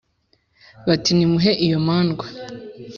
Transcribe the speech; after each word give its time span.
Bati: 0.87 1.11
"Nimuhe 1.17 1.51
iyo 1.65 1.79
mandwa, 1.87 2.25